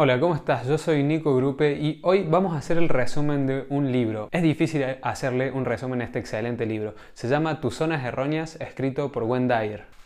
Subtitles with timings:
[0.00, 0.64] Hola, ¿cómo estás?
[0.68, 4.28] Yo soy Nico Grupe y hoy vamos a hacer el resumen de un libro.
[4.30, 6.94] Es difícil hacerle un resumen a este excelente libro.
[7.14, 9.97] Se llama Tus zonas erróneas, escrito por Wendy Dyer.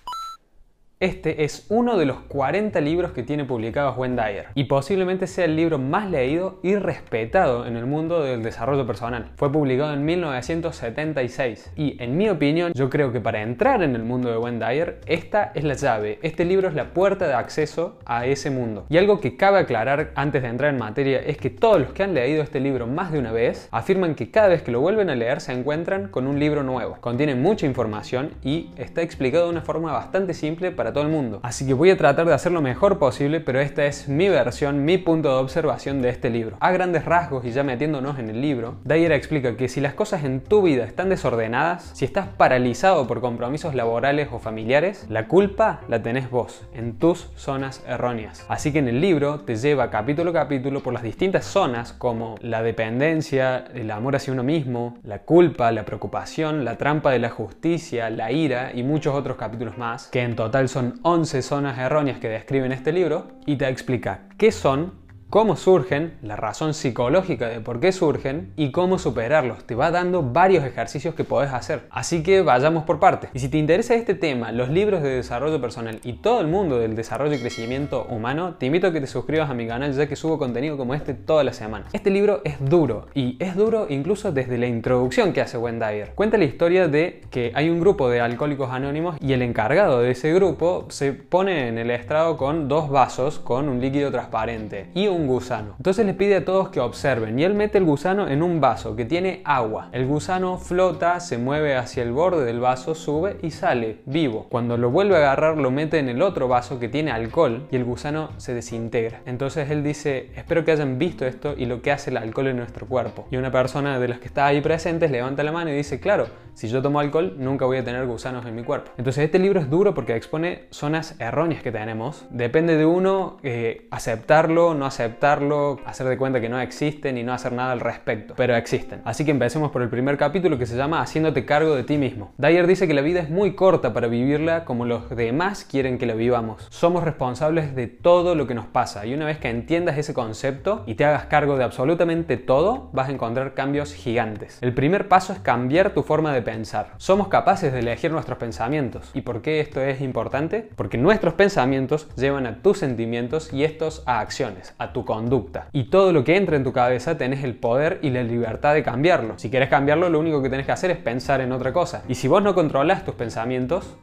[1.03, 5.47] Este es uno de los 40 libros que tiene publicados Wendy Dyer y posiblemente sea
[5.47, 9.33] el libro más leído y respetado en el mundo del desarrollo personal.
[9.35, 14.05] Fue publicado en 1976 y en mi opinión yo creo que para entrar en el
[14.05, 17.99] mundo de Wendy Dyer esta es la llave, este libro es la puerta de acceso
[18.05, 18.87] a ese mundo.
[18.89, 22.05] Y algo que cabe aclarar antes de entrar en materia es que todos los que
[22.05, 25.11] han leído este libro más de una vez afirman que cada vez que lo vuelven
[25.11, 26.99] a leer se encuentran con un libro nuevo.
[27.01, 31.41] Contiene mucha información y está explicado de una forma bastante simple para todo el mundo.
[31.43, 34.85] Así que voy a tratar de hacer lo mejor posible, pero esta es mi versión,
[34.85, 36.57] mi punto de observación de este libro.
[36.61, 40.25] A grandes rasgos y ya metiéndonos en el libro, Dyer explica que si las cosas
[40.25, 45.81] en tu vida están desordenadas, si estás paralizado por compromisos laborales o familiares, la culpa
[45.89, 48.45] la tenés vos, en tus zonas erróneas.
[48.49, 52.37] Así que en el libro te lleva capítulo a capítulo por las distintas zonas como
[52.41, 57.31] la dependencia, el amor hacia uno mismo, la culpa, la preocupación, la trampa de la
[57.31, 62.19] justicia, la ira y muchos otros capítulos más, que en total son 11 zonas erróneas
[62.19, 65.02] que describe en este libro y te explica qué son
[65.33, 69.65] cómo surgen, la razón psicológica de por qué surgen y cómo superarlos.
[69.65, 71.87] Te va dando varios ejercicios que podés hacer.
[71.89, 73.31] Así que vayamos por partes.
[73.33, 76.79] Y si te interesa este tema, los libros de desarrollo personal y todo el mundo
[76.79, 80.07] del desarrollo y crecimiento humano, te invito a que te suscribas a mi canal ya
[80.07, 81.89] que subo contenido como este todas las semanas.
[81.95, 86.13] Este libro es duro y es duro incluso desde la introducción que hace Wendy Dyer.
[86.15, 90.11] Cuenta la historia de que hay un grupo de alcohólicos anónimos y el encargado de
[90.11, 95.07] ese grupo se pone en el estrado con dos vasos con un líquido transparente y
[95.07, 95.75] un gusano.
[95.77, 98.97] Entonces le pide a todos que observen y él mete el gusano en un vaso
[98.97, 99.89] que tiene agua.
[99.93, 104.47] El gusano flota, se mueve hacia el borde del vaso, sube y sale vivo.
[104.49, 107.77] Cuando lo vuelve a agarrar lo mete en el otro vaso que tiene alcohol y
[107.77, 109.23] el gusano se desintegra.
[109.27, 112.57] Entonces él dice, espero que hayan visto esto y lo que hace el alcohol en
[112.57, 113.27] nuestro cuerpo.
[113.31, 116.27] Y una persona de las que está ahí presentes levanta la mano y dice, claro,
[116.55, 118.91] si yo tomo alcohol nunca voy a tener gusanos en mi cuerpo.
[118.99, 122.27] Entonces este libro es duro porque expone zonas erróneas que tenemos.
[122.31, 127.23] Depende de uno eh, aceptarlo, no aceptarlo aceptarlo, hacer de cuenta que no existen y
[127.23, 129.03] no hacer nada al respecto, pero existen.
[129.05, 132.33] Así que empecemos por el primer capítulo que se llama Haciéndote cargo de ti mismo.
[132.39, 136.07] Dyer dice que la vida es muy corta para vivirla como los demás quieren que
[136.07, 136.67] la vivamos.
[136.71, 140.83] Somos responsables de todo lo que nos pasa y una vez que entiendas ese concepto
[140.87, 144.59] y te hagas cargo de absolutamente todo, vas a encontrar cambios gigantes.
[144.63, 146.95] El primer paso es cambiar tu forma de pensar.
[146.97, 149.11] Somos capaces de elegir nuestros pensamientos.
[149.13, 150.71] ¿Y por qué esto es importante?
[150.75, 155.69] Porque nuestros pensamientos llevan a tus sentimientos y estos a acciones, a tu conducta.
[155.73, 158.83] Y todo lo que entra en tu cabeza tenés el poder y la libertad de
[158.83, 159.35] cambiarlo.
[159.39, 162.03] Si quieres cambiarlo, lo único que tenés que hacer es pensar en otra cosa.
[162.09, 163.97] Y si vos no controlas tus pensamientos,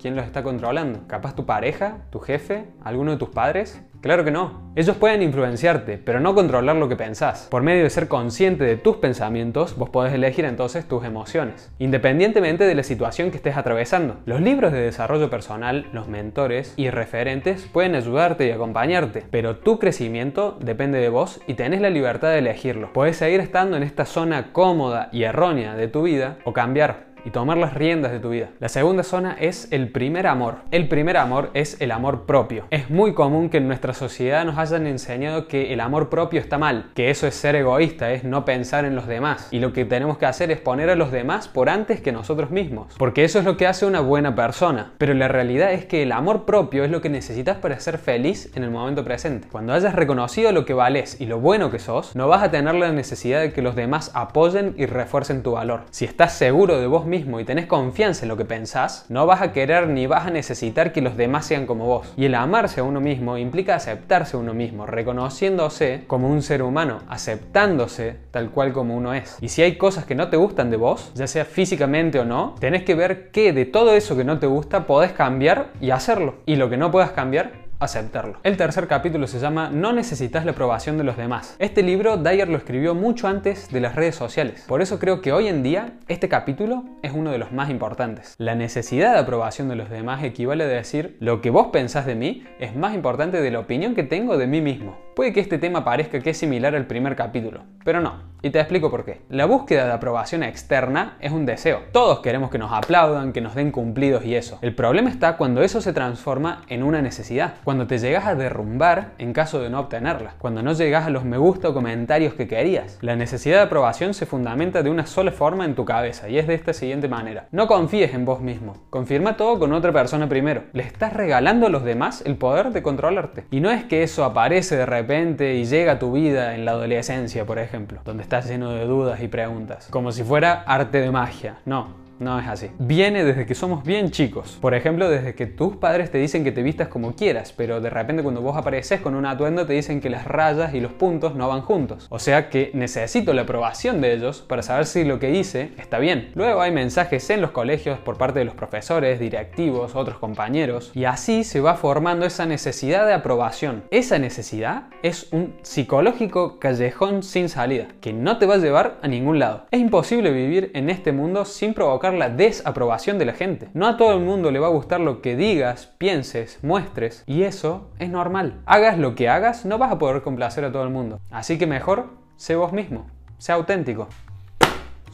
[0.00, 1.00] ¿quién los está controlando?
[1.06, 3.82] ¿Capaz tu pareja, tu jefe, alguno de tus padres?
[4.00, 4.66] Claro que no.
[4.76, 7.48] Ellos pueden influenciarte, pero no controlar lo que pensás.
[7.50, 12.64] Por medio de ser consciente de tus pensamientos, vos podés elegir entonces tus emociones, independientemente
[12.64, 14.18] de la situación que estés atravesando.
[14.26, 19.78] Los libros de desarrollo personal, los mentores y referentes pueden ayudarte y acompañarte, pero tu
[19.78, 22.92] crecimiento depende de vos y tenés la libertad de elegirlo.
[22.92, 27.30] Puedes seguir estando en esta zona cómoda y errónea de tu vida o cambiar y
[27.30, 28.50] tomar las riendas de tu vida.
[28.60, 30.58] La segunda zona es el primer amor.
[30.70, 32.66] El primer amor es el amor propio.
[32.70, 36.56] Es muy común que en nuestra sociedad nos hayan enseñado que el amor propio está
[36.56, 39.48] mal, que eso es ser egoísta, es no pensar en los demás.
[39.50, 42.52] Y lo que tenemos que hacer es poner a los demás por antes que nosotros
[42.52, 42.94] mismos.
[42.96, 44.92] Porque eso es lo que hace una buena persona.
[44.96, 48.52] Pero la realidad es que el amor propio es lo que necesitas para ser feliz
[48.54, 49.48] en el momento presente.
[49.50, 52.76] Cuando hayas reconocido lo que vales y lo bueno que sos, no vas a tener
[52.76, 55.82] la necesidad de que los demás apoyen y refuercen tu valor.
[55.90, 59.40] Si estás seguro de vos mismo, y tenés confianza en lo que pensás, no vas
[59.40, 62.12] a querer ni vas a necesitar que los demás sean como vos.
[62.16, 66.62] Y el amarse a uno mismo implica aceptarse a uno mismo, reconociéndose como un ser
[66.62, 69.38] humano, aceptándose tal cual como uno es.
[69.40, 72.54] Y si hay cosas que no te gustan de vos, ya sea físicamente o no,
[72.60, 76.36] tenés que ver qué de todo eso que no te gusta podés cambiar y hacerlo.
[76.46, 78.38] Y lo que no puedas cambiar, aceptarlo.
[78.42, 81.56] El tercer capítulo se llama No necesitas la aprobación de los demás.
[81.58, 84.64] Este libro Dyer lo escribió mucho antes de las redes sociales.
[84.66, 88.34] Por eso creo que hoy en día este capítulo es uno de los más importantes.
[88.38, 92.14] La necesidad de aprobación de los demás equivale a decir lo que vos pensás de
[92.14, 94.98] mí es más importante de la opinión que tengo de mí mismo.
[95.14, 98.35] Puede que este tema parezca que es similar al primer capítulo, pero no.
[98.42, 99.22] Y te explico por qué.
[99.28, 101.80] La búsqueda de aprobación externa es un deseo.
[101.92, 104.58] Todos queremos que nos aplaudan, que nos den cumplidos y eso.
[104.62, 107.54] El problema está cuando eso se transforma en una necesidad.
[107.64, 110.34] Cuando te llegas a derrumbar en caso de no obtenerla.
[110.38, 112.98] Cuando no llegas a los me gusta o comentarios que querías.
[113.00, 116.46] La necesidad de aprobación se fundamenta de una sola forma en tu cabeza y es
[116.46, 117.48] de esta siguiente manera.
[117.52, 118.76] No confíes en vos mismo.
[118.90, 120.64] Confirma todo con otra persona primero.
[120.72, 123.44] Le estás regalando a los demás el poder de controlarte.
[123.50, 126.72] Y no es que eso aparece de repente y llega a tu vida en la
[126.72, 131.58] adolescencia, por ejemplo, donde lleno de dudas y preguntas, como si fuera arte de magia.
[131.64, 132.70] No, no es así.
[132.78, 134.58] Viene desde que somos bien chicos.
[134.60, 137.90] Por ejemplo, desde que tus padres te dicen que te vistas como quieras, pero de
[137.90, 141.34] repente cuando vos apareces con un atuendo te dicen que las rayas y los puntos
[141.34, 142.06] no van juntos.
[142.10, 145.98] O sea que necesito la aprobación de ellos para saber si lo que hice está
[145.98, 146.30] bien.
[146.34, 151.04] Luego hay mensajes en los colegios por parte de los profesores, directivos, otros compañeros, y
[151.04, 153.84] así se va formando esa necesidad de aprobación.
[153.90, 159.08] Esa necesidad es un psicológico callejón sin salida, que no te va a llevar a
[159.08, 159.66] ningún lado.
[159.70, 163.68] Es imposible vivir en este mundo sin provocar la desaprobación de la gente.
[163.74, 167.42] No a todo el mundo le va a gustar lo que digas, pienses, muestres, y
[167.42, 168.60] eso es normal.
[168.66, 171.20] Hagas lo que hagas, no vas a poder complacer a todo el mundo.
[171.30, 173.06] Así que mejor, sé vos mismo,
[173.38, 174.08] sé auténtico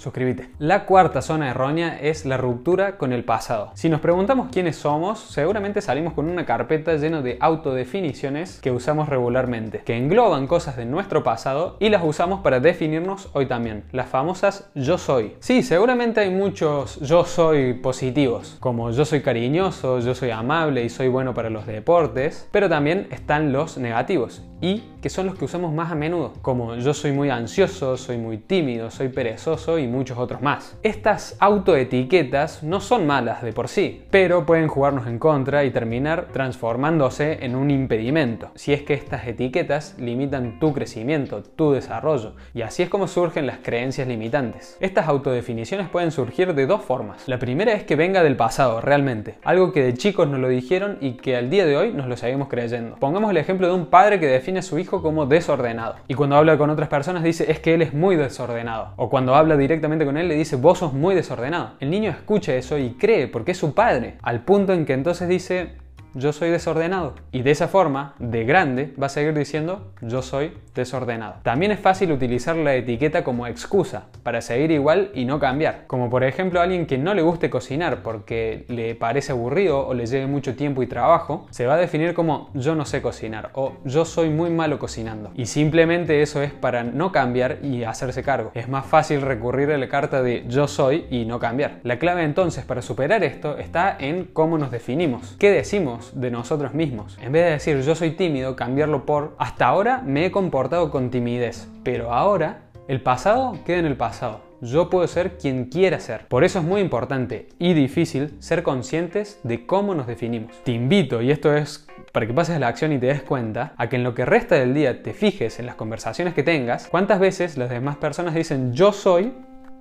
[0.03, 0.51] suscríbete.
[0.59, 3.71] La cuarta zona errónea es la ruptura con el pasado.
[3.75, 9.09] Si nos preguntamos quiénes somos, seguramente salimos con una carpeta llena de autodefiniciones que usamos
[9.09, 14.09] regularmente, que engloban cosas de nuestro pasado y las usamos para definirnos hoy también, las
[14.09, 15.37] famosas yo soy.
[15.41, 20.89] Sí, seguramente hay muchos yo soy positivos, como yo soy cariñoso, yo soy amable y
[20.89, 25.45] soy bueno para los deportes, pero también están los negativos y que son los que
[25.45, 29.89] usamos más a menudo, como yo soy muy ansioso, soy muy tímido, soy perezoso y
[29.89, 30.79] muchos otros más.
[30.85, 36.29] Estas autoetiquetas no son malas de por sí, pero pueden jugarnos en contra y terminar
[36.33, 42.63] transformándose en un impedimento, si es que estas etiquetas limitan tu crecimiento, tu desarrollo, y
[42.63, 44.77] así es como surgen las creencias limitantes.
[44.79, 47.27] Estas autodefiniciones pueden surgir de dos formas.
[47.27, 50.99] La primera es que venga del pasado, realmente, algo que de chicos nos lo dijeron
[51.01, 52.95] y que al día de hoy nos lo seguimos creyendo.
[53.01, 56.37] Pongamos el ejemplo de un padre que define a su hijo como desordenado, y cuando
[56.37, 60.05] habla con otras personas dice es que él es muy desordenado, o cuando habla directamente
[60.05, 61.73] con él le dice, vos sos muy desordenado.
[61.81, 65.29] El niño escucha eso y cree porque es su padre, al punto en que entonces
[65.29, 65.82] dice,
[66.15, 67.15] yo soy desordenado.
[67.33, 71.37] Y de esa forma, de grande, va a seguir diciendo yo soy desordenado.
[71.43, 75.85] También es fácil utilizar la etiqueta como excusa para seguir igual y no cambiar.
[75.87, 80.07] Como por ejemplo alguien que no le guste cocinar porque le parece aburrido o le
[80.07, 83.75] lleve mucho tiempo y trabajo, se va a definir como yo no sé cocinar o
[83.85, 85.31] yo soy muy malo cocinando.
[85.35, 88.51] Y simplemente eso es para no cambiar y hacerse cargo.
[88.55, 91.81] Es más fácil recurrir a la carta de yo soy y no cambiar.
[91.83, 95.37] La clave entonces para superar esto está en cómo nos definimos.
[95.39, 96.02] ¿Qué decimos?
[96.15, 97.19] De nosotros mismos.
[97.21, 101.11] En vez de decir yo soy tímido, cambiarlo por hasta ahora me he comportado con
[101.11, 104.41] timidez, pero ahora el pasado queda en el pasado.
[104.61, 106.27] Yo puedo ser quien quiera ser.
[106.29, 110.53] Por eso es muy importante y difícil ser conscientes de cómo nos definimos.
[110.63, 113.89] Te invito, y esto es para que pases la acción y te des cuenta, a
[113.89, 117.19] que en lo que resta del día te fijes en las conversaciones que tengas, cuántas
[117.19, 119.33] veces las demás personas dicen yo soy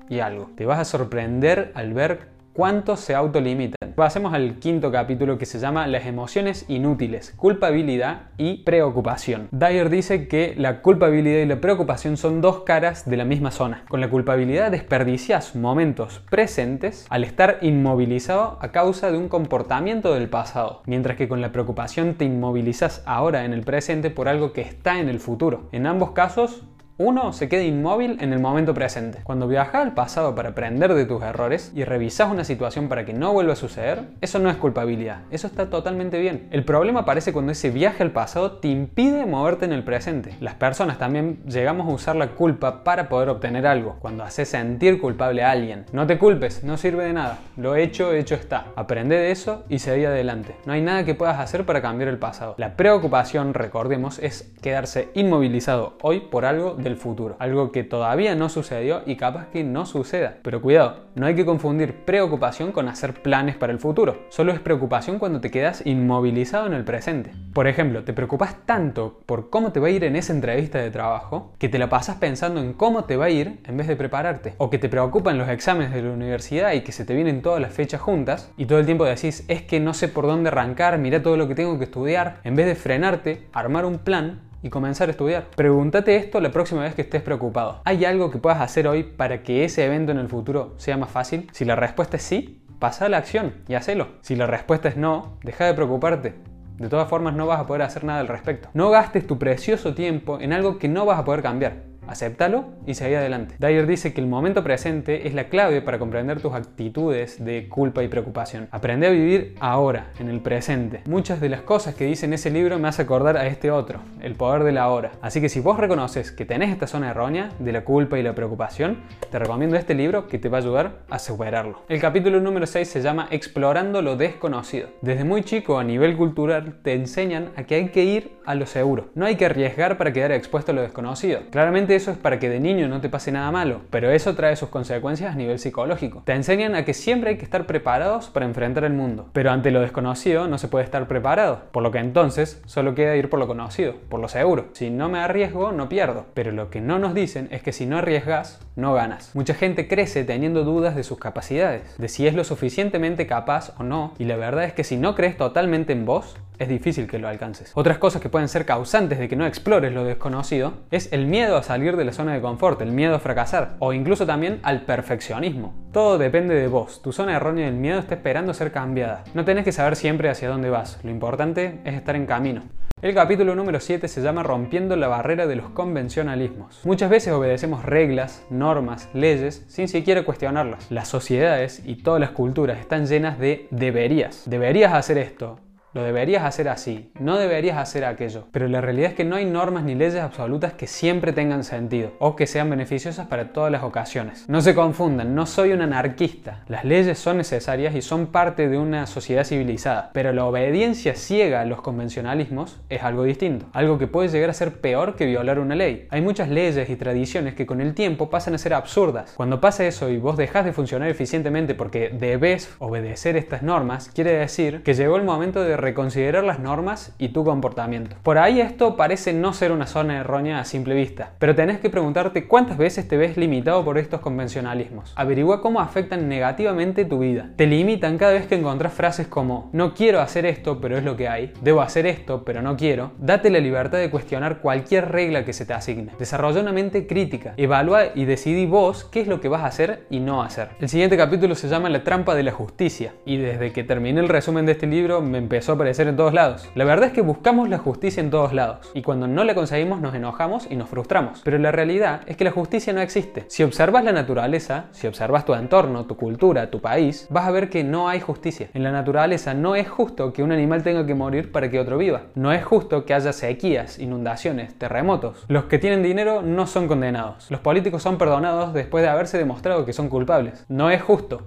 [0.10, 0.50] y algo.
[0.56, 3.81] Te vas a sorprender al ver cuánto se autolimitan.
[4.02, 9.48] Pasemos al quinto capítulo que se llama Las emociones inútiles, culpabilidad y preocupación.
[9.52, 13.86] Dyer dice que la culpabilidad y la preocupación son dos caras de la misma zona.
[13.90, 20.30] Con la culpabilidad desperdicias momentos presentes al estar inmovilizado a causa de un comportamiento del
[20.30, 24.62] pasado, mientras que con la preocupación te inmovilizas ahora en el presente por algo que
[24.62, 25.70] está en el futuro.
[25.72, 26.64] En ambos casos
[27.02, 29.20] uno se queda inmóvil en el momento presente.
[29.24, 33.14] Cuando viajas al pasado para aprender de tus errores y revisas una situación para que
[33.14, 36.48] no vuelva a suceder, eso no es culpabilidad, eso está totalmente bien.
[36.52, 40.36] El problema aparece cuando ese viaje al pasado te impide moverte en el presente.
[40.40, 45.02] Las personas también llegamos a usar la culpa para poder obtener algo, cuando haces sentir
[45.02, 45.86] culpable a alguien.
[45.94, 47.40] No te culpes, no sirve de nada.
[47.58, 48.68] Lo hecho, hecho está.
[48.76, 50.56] Aprende de eso y seguí adelante.
[50.68, 52.54] No hay nada que puedas hacer para cambiar el pasado.
[52.60, 57.36] La preocupación, recordemos, es quedarse inmovilizado hoy por algo de futuro.
[57.40, 60.38] Algo que todavía no sucedió y capaz que no suceda.
[60.42, 64.26] Pero cuidado, no hay que confundir preocupación con hacer planes para el futuro.
[64.30, 67.32] Solo es preocupación cuando te quedas inmovilizado en el presente.
[67.54, 70.92] Por ejemplo, te preocupas tanto por cómo te va a ir en esa entrevista de
[70.92, 73.96] trabajo que te la pasas pensando en cómo te va a ir en vez de
[73.96, 74.54] prepararte.
[74.58, 77.62] O que te preocupan los exámenes de la universidad y que se te vienen todas
[77.62, 80.98] las fechas juntas y todo el tiempo decís es que no sé por dónde arrancar,
[80.98, 82.40] mira todo lo que tengo que estudiar.
[82.44, 85.48] En vez de frenarte, armar un plan y comenzar a estudiar.
[85.56, 87.82] Pregúntate esto la próxima vez que estés preocupado.
[87.86, 91.10] ¿Hay algo que puedas hacer hoy para que ese evento en el futuro sea más
[91.10, 91.50] fácil?
[91.52, 94.08] Si la respuesta es sí, pasa a la acción y hacelo.
[94.22, 96.36] Si la respuesta es no, deja de preocuparte.
[96.78, 98.70] De todas formas no vas a poder hacer nada al respecto.
[98.74, 101.91] No gastes tu precioso tiempo en algo que no vas a poder cambiar.
[102.08, 103.56] Acéptalo y seguí adelante.
[103.60, 108.04] Dyer dice que el momento presente es la clave para comprender tus actitudes de culpa
[108.04, 108.68] y preocupación.
[108.72, 111.02] Aprende a vivir ahora, en el presente.
[111.06, 114.00] Muchas de las cosas que dice en ese libro me hace acordar a este otro,
[114.22, 115.12] el poder de la hora.
[115.22, 118.36] Así que si vos reconoces que tenés esta zona errónea de la culpa y la
[118.36, 118.98] preocupación,
[119.30, 121.84] te recomiendo este libro que te va a ayudar a superarlo.
[121.90, 124.90] El capítulo número 6 se llama Explorando lo desconocido.
[125.02, 128.66] Desde muy chico a nivel cultural te enseñan a que hay que ir a lo
[128.66, 129.10] seguro.
[129.16, 131.42] No hay que arriesgar para quedar expuesto a lo desconocido.
[131.52, 134.56] Claramente eso es para que de niño no te pase nada malo, pero eso trae
[134.56, 136.24] sus consecuencias a nivel psicológico.
[136.26, 139.72] Te enseñan a que siempre hay que estar preparados para enfrentar el mundo, pero ante
[139.72, 143.40] lo desconocido no se puede estar preparado, por lo que entonces solo queda ir por
[143.40, 144.70] lo conocido, por lo seguro.
[144.74, 147.86] Si no me arriesgo, no pierdo, pero lo que no nos dicen es que si
[147.86, 149.36] no arriesgas, no ganas.
[149.36, 153.84] Mucha gente crece teniendo dudas de sus capacidades, de si es lo suficientemente capaz o
[153.84, 157.18] no, y la verdad es que si no crees totalmente en vos, es difícil que
[157.18, 157.72] lo alcances.
[157.74, 161.58] Otras cosas que pueden ser causantes de que no explores lo desconocido es el miedo
[161.58, 164.82] a salir de la zona de confort, el miedo a fracasar o incluso también al
[164.82, 165.74] perfeccionismo.
[165.92, 167.02] Todo depende de vos.
[167.02, 169.24] Tu zona errónea del miedo está esperando ser cambiada.
[169.34, 171.00] No tenés que saber siempre hacia dónde vas.
[171.04, 172.62] Lo importante es estar en camino.
[173.02, 176.82] El capítulo número 7 se llama Rompiendo la barrera de los convencionalismos.
[176.86, 180.92] Muchas veces obedecemos reglas, normas, leyes sin siquiera cuestionarlas.
[180.92, 184.44] Las sociedades y todas las culturas están llenas de deberías.
[184.46, 185.60] Deberías hacer esto,
[185.94, 188.48] lo deberías hacer así, no deberías hacer aquello.
[188.52, 192.14] Pero la realidad es que no hay normas ni leyes absolutas que siempre tengan sentido
[192.20, 194.48] o que sean beneficiosas para todas las ocasiones.
[194.48, 196.64] No se confundan, no soy un anarquista.
[196.68, 200.12] Las leyes son necesarias y son parte de una sociedad civilizada.
[200.14, 203.66] Pero la obediencia ciega a los convencionalismos es algo distinto.
[203.74, 206.08] Algo que puede llegar a ser peor que violar una ley.
[206.10, 209.34] Hay muchas leyes y tradiciones que con el tiempo pasan a ser absurdas.
[209.36, 214.34] Cuando pasa eso y vos dejás de funcionar eficientemente porque debes obedecer estas normas, quiere
[214.34, 218.16] decir que llegó el momento de reconsiderar las normas y tu comportamiento.
[218.24, 221.90] Por ahí esto parece no ser una zona errónea a simple vista, pero tenés que
[221.90, 225.14] preguntarte cuántas veces te ves limitado por estos convencionalismos.
[225.16, 227.50] Averigua cómo afectan negativamente tu vida.
[227.56, 231.18] Te limitan cada vez que encontrás frases como no quiero hacer esto, pero es lo
[231.18, 233.12] que hay, debo hacer esto, pero no quiero.
[233.18, 236.12] Date la libertad de cuestionar cualquier regla que se te asigne.
[236.20, 240.06] Desarrolla una mente crítica, evalúa y decidí vos qué es lo que vas a hacer
[240.10, 240.70] y no hacer.
[240.80, 244.30] El siguiente capítulo se llama La trampa de la justicia y desde que terminé el
[244.30, 246.68] resumen de este libro me empezó aparecer en todos lados.
[246.76, 250.02] La verdad es que buscamos la justicia en todos lados y cuando no la conseguimos
[250.02, 251.42] nos enojamos y nos frustramos.
[251.44, 253.46] Pero la realidad es que la justicia no existe.
[253.48, 257.70] Si observas la naturaleza, si observas tu entorno, tu cultura, tu país, vas a ver
[257.70, 258.70] que no hay justicia.
[258.74, 261.98] En la naturaleza no es justo que un animal tenga que morir para que otro
[261.98, 262.24] viva.
[262.36, 265.46] No es justo que haya sequías, inundaciones, terremotos.
[265.48, 267.50] Los que tienen dinero no son condenados.
[267.50, 270.66] Los políticos son perdonados después de haberse demostrado que son culpables.
[270.68, 271.42] No es justo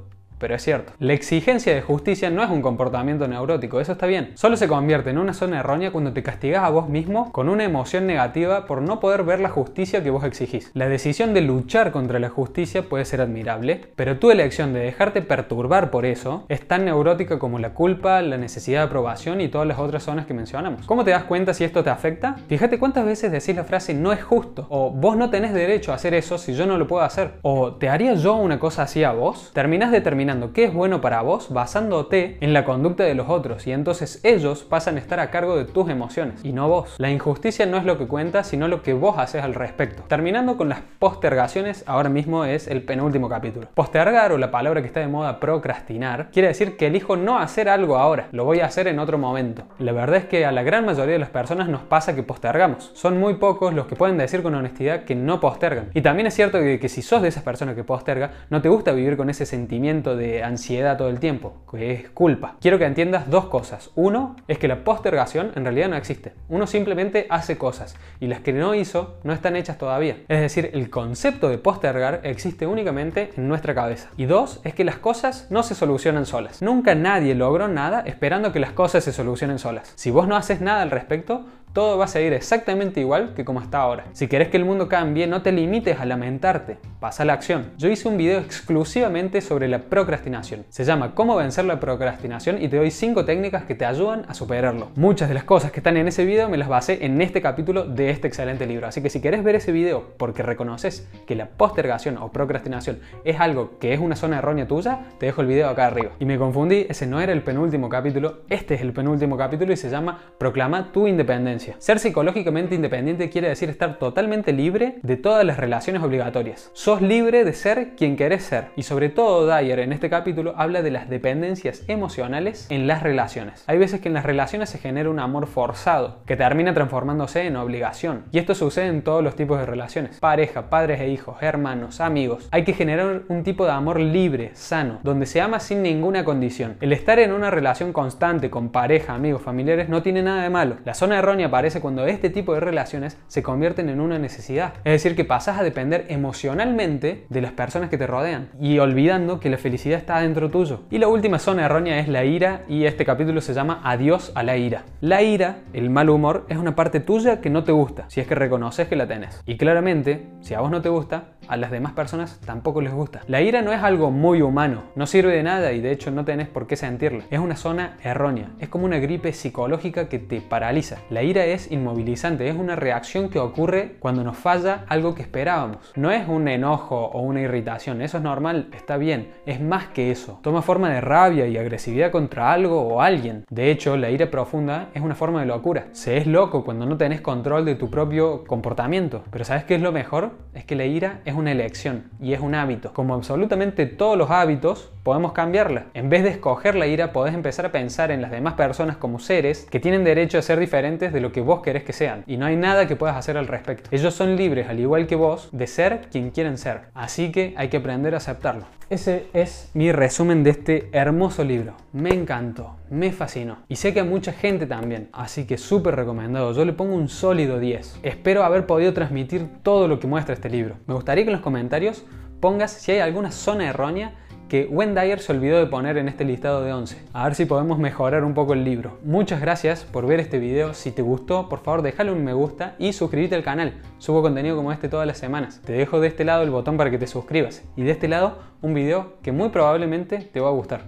[0.44, 0.92] pero es cierto.
[0.98, 4.32] La exigencia de justicia no es un comportamiento neurótico, eso está bien.
[4.34, 7.64] Solo se convierte en una zona errónea cuando te castigas a vos mismo con una
[7.64, 10.70] emoción negativa por no poder ver la justicia que vos exigís.
[10.74, 15.22] La decisión de luchar contra la justicia puede ser admirable, pero tu elección de dejarte
[15.22, 19.66] perturbar por eso es tan neurótica como la culpa, la necesidad de aprobación y todas
[19.66, 20.84] las otras zonas que mencionamos.
[20.84, 22.36] ¿Cómo te das cuenta si esto te afecta?
[22.48, 25.94] Fíjate cuántas veces decís la frase no es justo, o vos no tenés derecho a
[25.94, 29.04] hacer eso si yo no lo puedo hacer, o ¿te haría yo una cosa así
[29.04, 29.50] a vos?
[29.54, 33.72] Terminás determinando qué es bueno para vos basándote en la conducta de los otros y
[33.72, 36.94] entonces ellos pasan a estar a cargo de tus emociones y no vos.
[36.98, 40.02] La injusticia no es lo que cuenta, sino lo que vos haces al respecto.
[40.08, 43.68] Terminando con las postergaciones, ahora mismo es el penúltimo capítulo.
[43.74, 47.68] Postergar o la palabra que está de moda procrastinar quiere decir que elijo no hacer
[47.68, 49.62] algo ahora, lo voy a hacer en otro momento.
[49.78, 52.90] La verdad es que a la gran mayoría de las personas nos pasa que postergamos.
[52.94, 55.90] Son muy pocos los que pueden decir con honestidad que no postergan.
[55.94, 58.68] Y también es cierto que, que si sos de esas personas que posterga, no te
[58.68, 62.56] gusta vivir con ese sentimiento de ansiedad todo el tiempo, que es culpa.
[62.60, 63.90] Quiero que entiendas dos cosas.
[63.94, 66.32] Uno es que la postergación en realidad no existe.
[66.48, 70.18] Uno simplemente hace cosas y las que no hizo no están hechas todavía.
[70.28, 74.10] Es decir, el concepto de postergar existe únicamente en nuestra cabeza.
[74.16, 76.62] Y dos es que las cosas no se solucionan solas.
[76.62, 79.92] Nunca nadie logró nada esperando que las cosas se solucionen solas.
[79.96, 83.60] Si vos no haces nada al respecto, todo va a seguir exactamente igual que como
[83.60, 84.04] está ahora.
[84.12, 87.72] Si querés que el mundo cambie, no te limites a lamentarte, pasa a la acción.
[87.76, 90.64] Yo hice un video exclusivamente sobre la procrastinación.
[90.68, 94.34] Se llama Cómo vencer la procrastinación y te doy 5 técnicas que te ayudan a
[94.34, 94.90] superarlo.
[94.94, 97.84] Muchas de las cosas que están en ese video me las basé en este capítulo
[97.84, 98.86] de este excelente libro.
[98.86, 103.40] Así que si querés ver ese video porque reconoces que la postergación o procrastinación es
[103.40, 106.12] algo que es una zona errónea tuya, te dejo el video acá arriba.
[106.20, 109.76] Y me confundí, ese no era el penúltimo capítulo, este es el penúltimo capítulo y
[109.76, 111.63] se llama Proclama tu independencia.
[111.78, 116.70] Ser psicológicamente independiente quiere decir estar totalmente libre de todas las relaciones obligatorias.
[116.74, 118.68] Sos libre de ser quien querés ser.
[118.76, 123.64] Y sobre todo Dyer en este capítulo habla de las dependencias emocionales en las relaciones.
[123.66, 127.56] Hay veces que en las relaciones se genera un amor forzado, que termina transformándose en
[127.56, 128.24] obligación.
[128.32, 130.18] Y esto sucede en todos los tipos de relaciones.
[130.20, 132.48] Pareja, padres e hijos, hermanos, amigos.
[132.50, 136.76] Hay que generar un tipo de amor libre, sano, donde se ama sin ninguna condición.
[136.80, 140.76] El estar en una relación constante con pareja, amigos, familiares no tiene nada de malo.
[140.84, 144.74] La zona errónea aparece cuando este tipo de relaciones se convierten en una necesidad.
[144.82, 149.38] Es decir, que pasas a depender emocionalmente de las personas que te rodean y olvidando
[149.38, 150.82] que la felicidad está dentro tuyo.
[150.90, 154.42] Y la última zona errónea es la ira y este capítulo se llama Adiós a
[154.42, 154.82] la ira.
[155.00, 158.26] La ira, el mal humor, es una parte tuya que no te gusta, si es
[158.26, 159.40] que reconoces que la tenés.
[159.46, 163.20] Y claramente, si a vos no te gusta, a las demás personas tampoco les gusta.
[163.28, 166.24] La ira no es algo muy humano, no sirve de nada y de hecho no
[166.24, 167.24] tenés por qué sentirla.
[167.30, 170.98] Es una zona errónea, es como una gripe psicológica que te paraliza.
[171.10, 175.92] La ira es inmovilizante, es una reacción que ocurre cuando nos falla algo que esperábamos.
[175.96, 180.10] No es un enojo o una irritación, eso es normal, está bien, es más que
[180.10, 180.38] eso.
[180.42, 183.44] Toma forma de rabia y agresividad contra algo o alguien.
[183.50, 185.86] De hecho, la ira profunda es una forma de locura.
[185.92, 189.22] Se es loco cuando no tenés control de tu propio comportamiento.
[189.30, 190.32] Pero ¿sabes qué es lo mejor?
[190.54, 192.92] Es que la ira es una elección y es un hábito.
[192.92, 195.86] Como absolutamente todos los hábitos, podemos cambiarla.
[195.94, 199.18] En vez de escoger la ira, podés empezar a pensar en las demás personas como
[199.18, 202.22] seres que tienen derecho a ser diferentes de lo que vos querés que sean.
[202.26, 203.88] Y no hay nada que puedas hacer al respecto.
[203.90, 206.82] Ellos son libres, al igual que vos, de ser quien quieren ser.
[206.92, 208.66] Así que hay que aprender a aceptarlo.
[208.90, 211.76] Ese es mi resumen de este hermoso libro.
[211.94, 213.56] Me encantó, me fascinó.
[213.68, 215.08] Y sé que a mucha gente también.
[215.14, 216.52] Así que súper recomendado.
[216.52, 218.00] Yo le pongo un sólido 10.
[218.02, 220.76] Espero haber podido transmitir todo lo que muestra este libro.
[220.86, 222.04] Me gustaría que en los comentarios
[222.40, 224.12] pongas si hay alguna zona errónea
[224.54, 226.96] que Wendy se olvidó de poner en este listado de 11.
[227.12, 229.00] A ver si podemos mejorar un poco el libro.
[229.02, 230.74] Muchas gracias por ver este video.
[230.74, 233.72] Si te gustó, por favor déjale un me gusta y suscríbete al canal.
[233.98, 235.60] Subo contenido como este todas las semanas.
[235.64, 238.38] Te dejo de este lado el botón para que te suscribas y de este lado
[238.62, 240.82] un video que muy probablemente te va a gustar.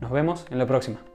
[0.00, 1.11] Nos vemos en la próxima.